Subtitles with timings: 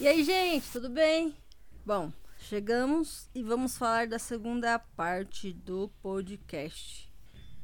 [0.00, 1.34] E aí, gente, tudo bem?
[1.84, 7.12] Bom, chegamos e vamos falar da segunda parte do podcast.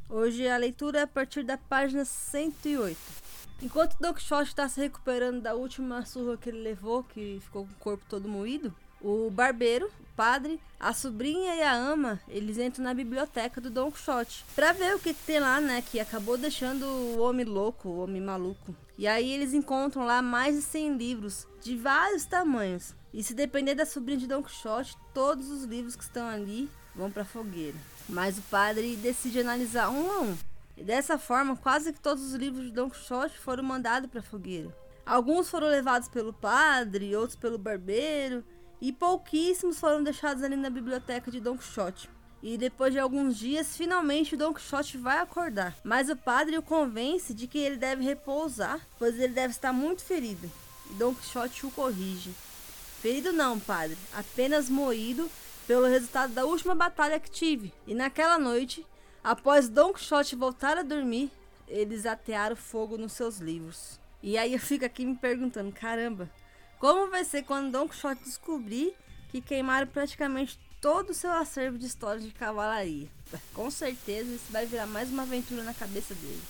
[0.08, 2.98] Hoje a leitura é a partir da página 108.
[3.62, 7.72] Enquanto Don Quixote está se recuperando da última surra que ele levou, que ficou com
[7.72, 12.94] o corpo todo moído, o barbeiro, padre, a sobrinha e a ama, eles entram na
[12.94, 17.20] biblioteca do Don Quixote para ver o que tem lá, né, que acabou deixando o
[17.20, 18.74] homem louco, o homem maluco.
[18.96, 22.94] E aí eles encontram lá mais de 100 livros de vários tamanhos.
[23.12, 27.10] E se depender da sobrinha de Don Quixote, todos os livros que estão ali vão
[27.10, 27.76] para fogueira.
[28.08, 30.36] Mas o padre decide analisar um a um.
[30.76, 34.74] E dessa forma, quase que todos os livros de Don Quixote foram mandados para fogueira.
[35.06, 38.44] Alguns foram levados pelo padre, outros pelo barbeiro,
[38.84, 42.06] e pouquíssimos foram deixados ali na biblioteca de Don Quixote.
[42.42, 45.74] E depois de alguns dias, finalmente o Don Quixote vai acordar.
[45.82, 50.04] Mas o padre o convence de que ele deve repousar, pois ele deve estar muito
[50.04, 50.52] ferido.
[50.90, 52.34] E Don Quixote o corrige.
[53.00, 55.30] Ferido não, padre, apenas moído
[55.66, 57.72] pelo resultado da última batalha que tive.
[57.86, 58.86] E naquela noite,
[59.22, 61.32] após Don Quixote voltar a dormir,
[61.66, 63.98] eles atearam fogo nos seus livros.
[64.22, 66.28] E aí eu fico aqui me perguntando, caramba,
[66.84, 68.94] como vai ser quando Don Quixote descobrir
[69.30, 73.08] que queimaram praticamente todo o seu acervo de histórias de cavalaria.
[73.54, 76.42] Com certeza isso vai virar mais uma aventura na cabeça dele.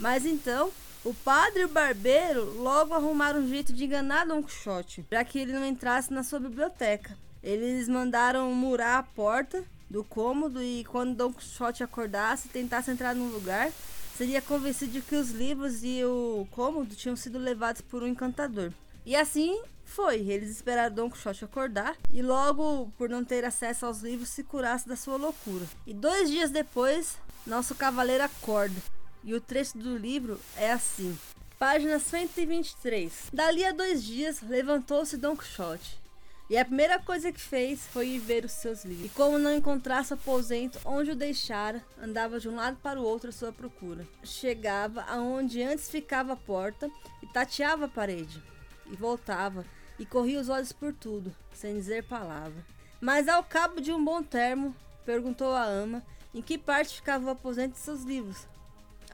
[0.00, 0.72] Mas então,
[1.04, 5.40] o padre e o barbeiro logo arrumaram um jeito de enganar Don Quixote, para que
[5.40, 7.14] ele não entrasse na sua biblioteca.
[7.42, 13.14] Eles mandaram murar a porta do cômodo e quando Don Quixote acordasse e tentasse entrar
[13.14, 13.70] no lugar,
[14.16, 18.72] seria convencido de que os livros e o cômodo tinham sido levados por um encantador.
[19.06, 20.16] E assim foi.
[20.28, 24.88] Eles esperaram Don Quixote acordar e logo, por não ter acesso aos livros, se curasse
[24.88, 25.64] da sua loucura.
[25.86, 28.82] E dois dias depois, nosso cavaleiro acorda.
[29.22, 31.16] E o trecho do livro é assim.
[31.56, 33.30] Página 123.
[33.32, 36.04] Dali a dois dias, levantou-se Don Quixote.
[36.50, 39.06] E a primeira coisa que fez foi ir ver os seus livros.
[39.06, 43.30] E como não encontrasse aposento onde o deixara, andava de um lado para o outro
[43.30, 44.06] à sua procura.
[44.24, 46.90] Chegava aonde antes ficava a porta
[47.22, 48.42] e tateava a parede
[48.90, 49.64] e voltava
[49.98, 52.64] e corria os olhos por tudo, sem dizer palavra.
[53.00, 54.74] Mas ao cabo de um bom termo,
[55.04, 56.02] perguntou a ama
[56.34, 58.46] em que parte ficava o aposento de seus livros.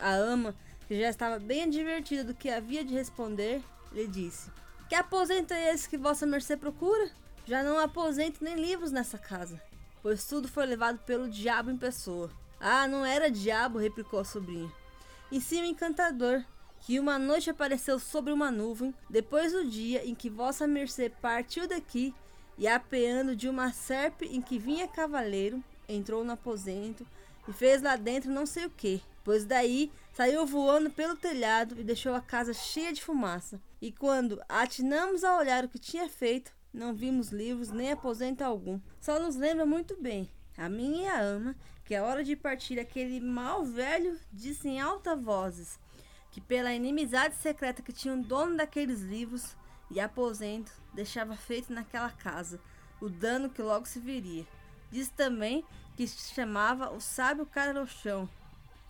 [0.00, 0.54] A ama,
[0.88, 3.62] que já estava bem advertida do que havia de responder,
[3.92, 4.50] lhe disse:
[4.88, 7.10] Que aposento é esse que vossa mercê procura?
[7.46, 9.60] Já não aposento nem livros nessa casa,
[10.02, 12.30] pois tudo foi levado pelo diabo em pessoa.
[12.60, 14.70] Ah, não era diabo, replicou a sobrinha.
[15.30, 16.44] E sim o encantador,
[16.82, 21.68] que uma noite apareceu sobre uma nuvem, depois do dia em que vossa mercê partiu
[21.68, 22.12] daqui,
[22.58, 27.06] e apeando de uma serpe em que vinha cavaleiro, entrou no aposento
[27.48, 31.84] e fez lá dentro não sei o que, pois daí saiu voando pelo telhado e
[31.84, 33.60] deixou a casa cheia de fumaça.
[33.80, 38.80] E quando atinamos a olhar o que tinha feito, não vimos livros nem aposento algum.
[39.00, 40.28] Só nos lembra muito bem,
[40.58, 44.80] a minha e a ama, que a hora de partir aquele mal velho disse em
[44.80, 45.80] alta vozes
[46.32, 49.54] que pela inimizade secreta que tinha o dono daqueles livros
[49.90, 52.58] e aposento, deixava feito naquela casa
[53.00, 54.46] o dano que logo se viria.
[54.90, 55.62] Diz também
[55.94, 58.28] que se chamava o sábio Carochão.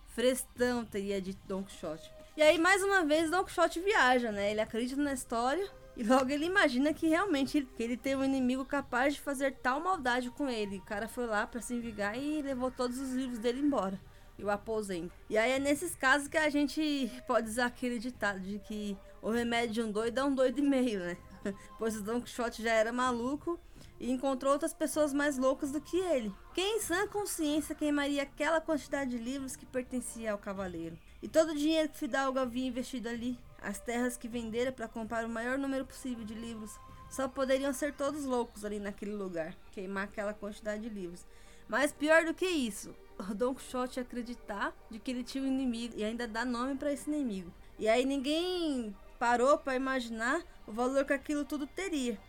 [0.07, 2.09] Frestão teria dito Don Quixote.
[2.37, 4.51] E aí, mais uma vez, Don Quixote viaja, né?
[4.51, 5.67] Ele acredita na história
[5.97, 9.81] e logo ele imagina que realmente que ele tem um inimigo capaz de fazer tal
[9.81, 10.77] maldade com ele.
[10.77, 13.99] O cara foi lá para se vingar e levou todos os livros dele embora
[14.37, 15.13] e o aposento.
[15.29, 19.31] E aí é nesses casos que a gente pode usar aquele ditado de que o
[19.31, 21.17] remédio de um doido é um doido e meio, né?
[21.77, 23.59] Pois o Don Quixote já era maluco
[23.99, 26.33] e encontrou outras pessoas mais loucas do que ele.
[26.53, 30.97] Quem em sã consciência queimaria aquela quantidade de livros que pertencia ao cavaleiro?
[31.21, 35.25] E todo o dinheiro que Fidalgo havia investido ali, as terras que vendera para comprar
[35.25, 36.77] o maior número possível de livros,
[37.09, 41.25] só poderiam ser todos loucos ali naquele lugar, queimar aquela quantidade de livros.
[41.67, 42.93] Mas pior do que isso,
[43.35, 47.09] Don Quixote acreditar de que ele tinha um inimigo e ainda dar nome para esse
[47.09, 47.53] inimigo.
[47.77, 52.19] E aí ninguém parou para imaginar o valor que aquilo tudo teria.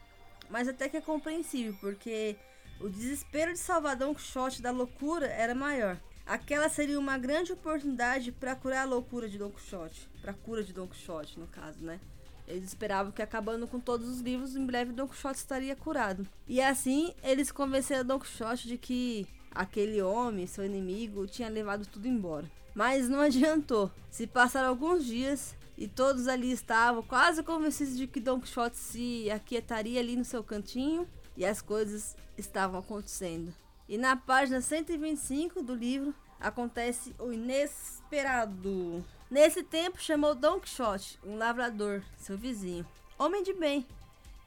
[0.49, 2.37] Mas até que é compreensível, porque
[2.81, 5.99] o desespero de salvar Don Quixote da loucura era maior.
[6.26, 10.73] Aquela seria uma grande oportunidade para curar a loucura de Don Quixote, para cura de
[10.73, 12.00] Don Quixote, no caso, né?
[12.47, 16.26] Eles esperavam que acabando com todos os livros, em breve Don Quixote estaria curado.
[16.47, 22.09] E assim, eles convenceram Don Quixote de que aquele homem, seu inimigo, tinha levado tudo
[22.09, 22.51] embora.
[22.75, 23.91] Mas não adiantou.
[24.11, 29.31] Se passaram alguns dias e todos ali estavam quase convencidos de que Don Quixote se
[29.31, 33.53] aquietaria ali no seu cantinho e as coisas estavam acontecendo.
[33.89, 39.05] E na página 125 do livro acontece o inesperado.
[39.31, 42.87] Nesse tempo chamou Don Quixote, um lavrador, seu vizinho,
[43.19, 43.87] homem de bem.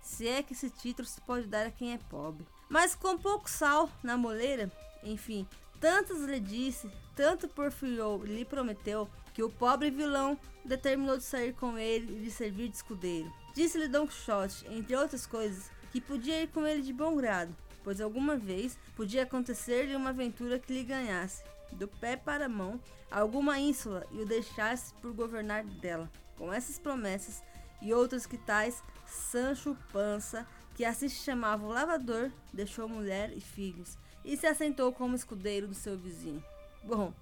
[0.02, 2.46] se é que esse título se pode dar a quem é pobre.
[2.70, 4.72] Mas com pouco sal na moleira,
[5.04, 5.48] enfim,
[5.80, 11.54] tantos lhe disse, tanto porfiou e lhe prometeu, que o pobre vilão determinou de sair
[11.54, 13.32] com ele e de servir de escudeiro.
[13.54, 18.02] Disse-lhe Don Quixote, entre outras coisas, que podia ir com ele de bom grado, pois
[18.02, 22.80] alguma vez podia acontecer-lhe uma aventura que lhe ganhasse, do pé para a mão,
[23.12, 26.10] alguma ínsula e o deixasse por governar dela.
[26.36, 27.44] Com essas promessas
[27.82, 33.40] e outras que tais, Sancho Pança, que assim se chamava o lavador, deixou mulher e
[33.40, 33.98] filhos
[34.28, 36.44] e se assentou como escudeiro do seu vizinho.
[36.84, 37.14] Bom,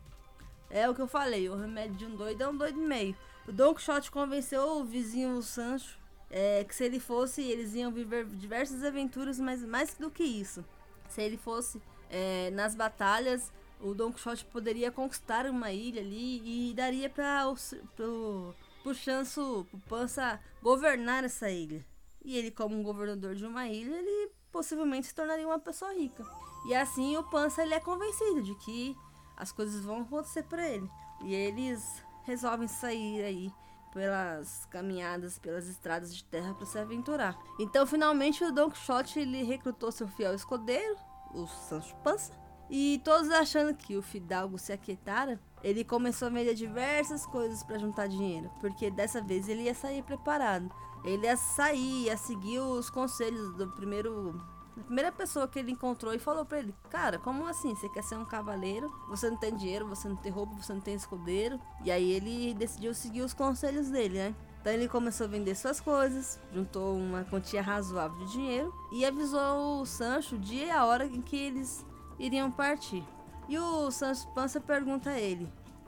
[0.69, 3.16] é o que eu falei, o remédio de um doido é um doido e meio.
[3.48, 6.00] O Don Quixote convenceu o vizinho Sancho
[6.30, 10.66] é, que se ele fosse, eles iam viver diversas aventuras, mas mais do que isso.
[11.07, 16.74] Se ele fosse é, nas batalhas, o Don Quixote poderia conquistar uma ilha ali e
[16.74, 18.54] daria para o
[18.84, 21.86] pro Chanso, pro Pança governar essa ilha.
[22.24, 26.25] E ele, como um governador de uma ilha, ele possivelmente se tornaria uma pessoa rica.
[26.66, 28.98] E assim o Pança ele é convencido de que
[29.38, 30.90] as coisas vão acontecer para ele.
[31.22, 33.54] E eles resolvem sair aí
[33.94, 37.38] pelas caminhadas, pelas estradas de terra para se aventurar.
[37.58, 40.98] Então, finalmente, o Don Quixote ele recrutou seu fiel escudeiro,
[41.34, 42.34] o Sancho Panza,
[42.70, 47.78] e todos achando que o Fidalgo se aquietara, ele começou a vender diversas coisas para
[47.78, 50.70] juntar dinheiro, porque dessa vez ele ia sair preparado.
[51.04, 54.42] Ele ia sair, ia seguir os conselhos do primeiro
[54.77, 57.74] a primeira pessoa que ele encontrou e falou para ele: Cara, como assim?
[57.75, 58.92] Você quer ser um cavaleiro?
[59.10, 61.60] Você não tem dinheiro, você não tem roupa, você não tem escudeiro.
[61.83, 64.36] E aí ele decidiu seguir os conselhos dele, né?
[64.60, 69.81] Então ele começou a vender suas coisas, juntou uma quantia razoável de dinheiro e avisou
[69.81, 71.86] o Sancho o dia e a hora em que eles
[72.18, 73.04] iriam partir.
[73.48, 75.48] E o Sancho Pança pergunta a ele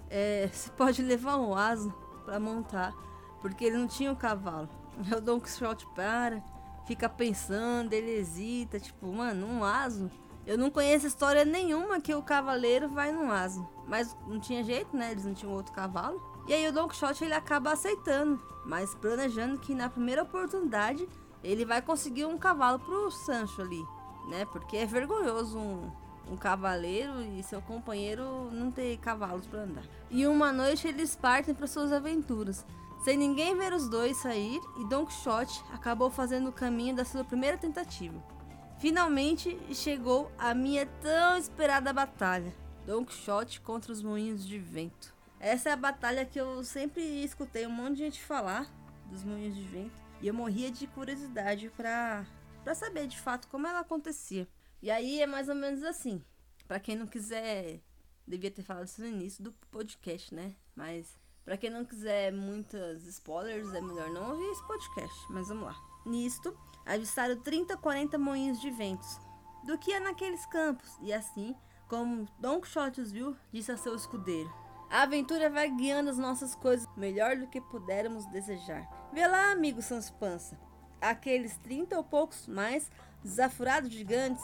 [0.10, 1.94] é, se pode levar um aso
[2.24, 2.94] para montar,
[3.42, 4.70] porque ele não tinha um cavalo.
[5.24, 6.44] Dou um Quixote para
[6.88, 10.10] fica pensando, ele hesita, tipo, mano, um aso.
[10.46, 13.68] Eu não conheço história nenhuma que o cavaleiro vai num aso.
[13.86, 15.12] Mas não tinha jeito, né?
[15.12, 16.22] Eles não tinham outro cavalo.
[16.48, 21.08] E aí o Quixote ele acaba aceitando, mas planejando que na primeira oportunidade
[21.44, 23.86] ele vai conseguir um cavalo pro Sancho ali,
[24.30, 24.46] né?
[24.46, 25.92] Porque é vergonhoso um,
[26.32, 29.84] um cavaleiro e seu companheiro não ter cavalos para andar.
[30.10, 32.66] E uma noite eles partem para suas aventuras.
[33.04, 37.24] Sem ninguém ver os dois sair, e Don Quixote acabou fazendo o caminho da sua
[37.24, 38.22] primeira tentativa.
[38.80, 42.54] Finalmente chegou a minha tão esperada batalha:
[42.86, 45.16] Don Quixote contra os moinhos de vento.
[45.40, 48.72] Essa é a batalha que eu sempre escutei um monte de gente falar
[49.06, 52.26] dos moinhos de vento e eu morria de curiosidade para
[52.64, 54.46] para saber de fato como ela acontecia.
[54.82, 56.22] E aí é mais ou menos assim.
[56.68, 57.80] Para quem não quiser,
[58.28, 60.54] devia ter falado isso no início do podcast, né?
[60.76, 61.18] Mas
[61.48, 65.82] para quem não quiser muitas spoilers, é melhor não ouvir esse podcast, mas vamos lá.
[66.06, 66.54] Nisto,
[66.86, 69.18] avistaram 30, 40 moinhos de ventos,
[69.64, 71.56] do que é naqueles campos, e assim,
[71.88, 74.54] como Don Quixote os viu, disse a seu escudeiro:
[74.90, 78.86] A aventura vai guiando as nossas coisas melhor do que pudermos desejar.
[79.14, 80.60] Vê lá, amigo Sans Pança,
[81.00, 82.92] aqueles 30 ou poucos mais
[83.24, 84.44] desafurados gigantes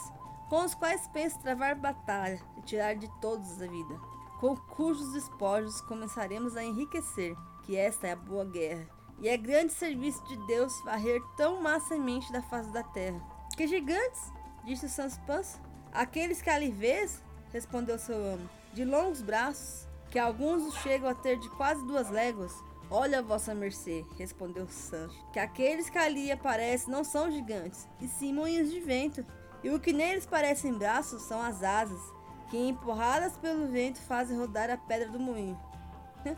[0.49, 5.79] com os quais penso travar batalha e tirar de todos a vida com cujos espojos
[5.79, 8.85] começaremos a enriquecer, que esta é a boa guerra.
[9.21, 13.21] E é grande serviço de Deus varrer tão massamente da face da terra.
[13.55, 14.33] Que gigantes?
[14.65, 15.61] disse Sanspans.
[15.93, 21.39] Aqueles que ali vês, respondeu seu amo, de longos braços, que alguns chegam a ter
[21.39, 22.53] de quase duas léguas.
[22.91, 28.33] Olha, vossa mercê, respondeu Sancho, que aqueles que ali aparecem não são gigantes, e sim
[28.33, 29.25] moinhos de vento.
[29.63, 32.01] E o que neles parecem braços são as asas,
[32.53, 35.59] que empurradas pelo vento fazem rodar a pedra do moinho.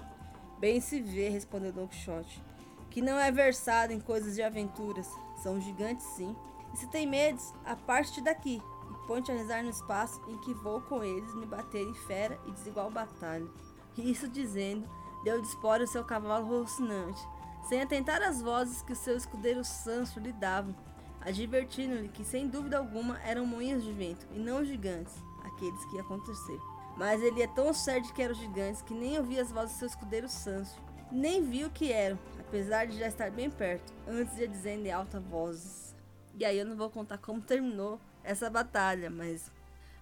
[0.58, 2.42] Bem se vê, respondeu Don Quixote,
[2.90, 5.10] que não é versado em coisas de aventuras.
[5.44, 6.34] São gigantes, sim.
[6.74, 10.80] E se tem medos, aparte daqui e ponte a rezar no espaço em que vou
[10.80, 13.50] com eles me bater em fera e desigual batalha.
[13.98, 14.88] Isso dizendo,
[15.26, 17.22] deu de espora o seu cavalo rocinante,
[17.68, 20.74] sem atentar às vozes que o seu escudeiro Sancho lhe dava,
[21.20, 25.14] advertindo-lhe que sem dúvida alguma eram moinhos de vento e não gigantes
[25.46, 26.60] aqueles que ia acontecer.
[26.98, 29.88] Mas ele é tão certo que eram gigantes que nem ouvia as vozes do seu
[29.88, 34.48] escudeiro Sancho, nem viu o que eram, apesar de já estar bem perto, antes de
[34.48, 35.96] dizendo em alta voz.
[36.38, 39.52] E aí eu não vou contar como terminou essa batalha, mas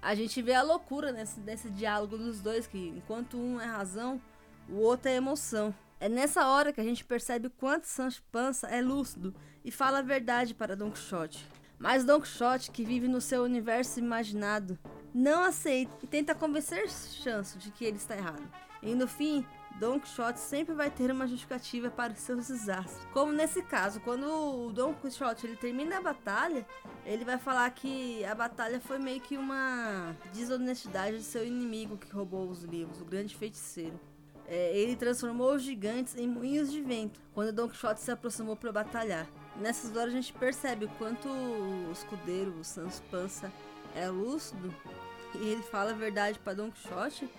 [0.02, 4.22] a gente vê a loucura nesse, nesse diálogo dos dois, que enquanto um é razão,
[4.70, 5.74] o outro é emoção.
[6.00, 9.34] É nessa hora que a gente percebe o quanto Sancho Panza é lúcido
[9.64, 11.48] e fala a verdade para Don Quixote.
[11.80, 14.78] Mas Don Quixote, que vive no seu universo imaginado,
[15.14, 18.44] não aceita e tenta convencer Chanso de que ele está errado.
[18.82, 19.46] E no fim,
[19.80, 23.06] Don Quixote sempre vai ter uma justificativa para seus desastres.
[23.12, 26.66] Como nesse caso, quando o Don Quixote ele termina a batalha,
[27.06, 32.12] ele vai falar que a batalha foi meio que uma desonestidade do seu inimigo que
[32.12, 34.00] roubou os livros, o grande feiticeiro.
[34.46, 38.72] É, ele transformou os gigantes em moinhos de vento quando Don Quixote se aproximou para
[38.72, 39.28] batalhar.
[39.56, 43.52] Nessas horas a gente percebe o quanto o escudeiro, o Sans Pança,
[43.96, 44.74] é lúcido
[45.36, 47.30] e ele fala a verdade para Don Quixote.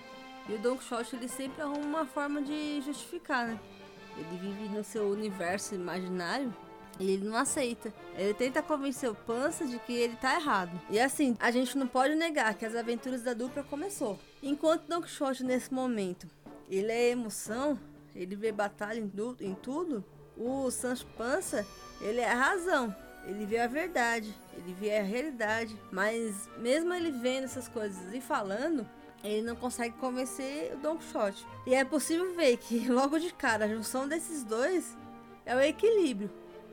[0.48, 3.58] E o Don Quixote ele sempre arruma uma forma de justificar, né?
[4.16, 6.54] Ele vive no seu universo imaginário
[6.98, 7.92] e ele não aceita.
[8.16, 10.80] Ele tenta convencer o Pança de que ele tá errado.
[10.90, 14.18] E assim, a gente não pode negar que as aventuras da dupla começou.
[14.42, 16.28] Enquanto Don Quixote nesse momento,
[16.68, 17.78] ele é emoção,
[18.14, 20.04] ele vê batalha em, em tudo,
[20.36, 21.66] o Sancho Pança,
[22.00, 22.94] ele é a razão.
[23.26, 28.20] Ele vê a verdade, ele vê a realidade, mas mesmo ele vendo essas coisas e
[28.20, 28.86] falando,
[29.22, 31.46] ele não consegue convencer o Don Quixote.
[31.66, 34.96] E é possível ver que logo de cara a junção desses dois
[35.46, 36.30] é o equilíbrio.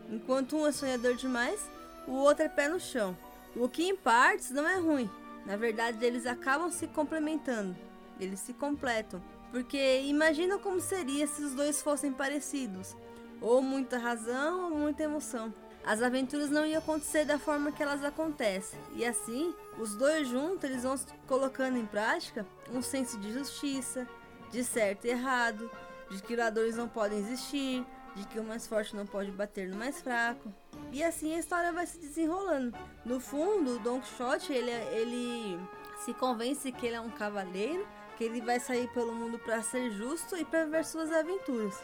[0.09, 1.69] Enquanto um é sonhador demais,
[2.05, 3.17] o outro é pé no chão.
[3.55, 5.09] O que em partes não é ruim.
[5.45, 7.75] Na verdade, eles acabam se complementando.
[8.19, 9.23] Eles se completam.
[9.51, 12.95] Porque imagina como seria se os dois fossem parecidos.
[13.39, 15.53] Ou muita razão ou muita emoção
[15.85, 18.79] as aventuras não iam acontecer da forma que elas acontecem.
[18.93, 20.95] E assim, os dois juntos, eles vão
[21.27, 24.07] colocando em prática um senso de justiça,
[24.51, 25.69] de certo e errado,
[26.09, 27.85] de que ladrões não podem existir,
[28.15, 30.53] de que o mais forte não pode bater no mais fraco.
[30.91, 32.77] E assim a história vai se desenrolando.
[33.05, 35.59] No fundo, o Don Quixote, ele, ele
[36.05, 39.89] se convence que ele é um cavaleiro, que ele vai sair pelo mundo para ser
[39.91, 41.79] justo e para viver suas aventuras.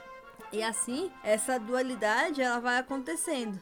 [0.52, 3.62] E assim, essa dualidade ela vai acontecendo.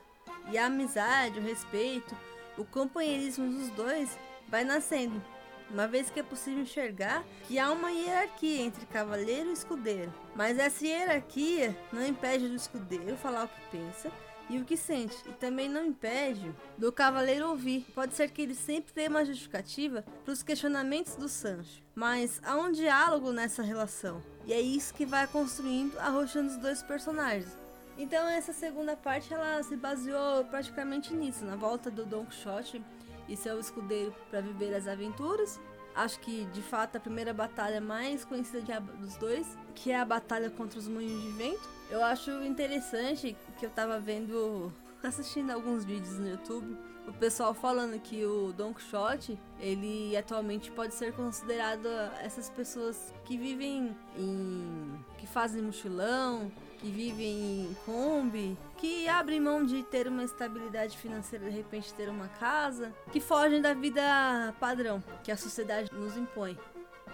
[0.52, 2.16] E a amizade, o respeito,
[2.58, 5.22] o companheirismo dos dois vai nascendo,
[5.70, 10.14] uma vez que é possível enxergar que há uma hierarquia entre cavaleiro e escudeiro.
[10.36, 14.12] Mas essa hierarquia não impede do escudeiro falar o que pensa
[14.48, 17.88] e o que sente, e também não impede do cavaleiro ouvir.
[17.96, 22.56] Pode ser que ele sempre dê uma justificativa para os questionamentos do Sancho, mas há
[22.56, 27.65] um diálogo nessa relação, e é isso que vai construindo a rocha dos dois personagens.
[27.98, 32.84] Então essa segunda parte ela se baseou praticamente nisso, na volta do Don Quixote
[33.28, 35.60] e seu escudeiro para viver as aventuras.
[35.96, 40.50] Acho que de fato a primeira batalha mais conhecida dos dois, que é a batalha
[40.50, 41.70] contra os moinhos de vento.
[41.90, 48.00] Eu acho interessante que eu tava vendo, assistindo alguns vídeos no YouTube, o pessoal falando
[48.00, 51.88] que o Don Quixote, ele atualmente pode ser considerado
[52.20, 59.66] essas pessoas que vivem em que fazem mochilão, que vivem em Kombi, que abrem mão
[59.66, 65.04] de ter uma estabilidade financeira, de repente ter uma casa, que fogem da vida padrão
[65.24, 66.58] que a sociedade nos impõe.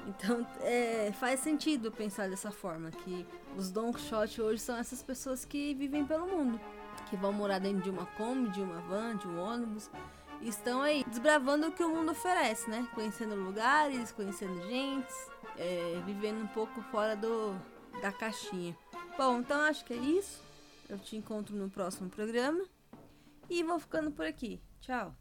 [0.07, 3.25] Então é, faz sentido pensar dessa forma, que
[3.55, 6.59] os Don Quixote hoje são essas pessoas que vivem pelo mundo,
[7.09, 9.89] que vão morar dentro de uma Kombi, de uma van, de um ônibus,
[10.41, 12.87] e estão aí desbravando o que o mundo oferece, né?
[12.95, 15.13] Conhecendo lugares, conhecendo gente,
[15.55, 17.55] é, vivendo um pouco fora do,
[18.01, 18.75] da caixinha.
[19.17, 20.41] Bom, então acho que é isso.
[20.89, 22.63] Eu te encontro no próximo programa.
[23.49, 24.61] E vou ficando por aqui.
[24.79, 25.15] Tchau.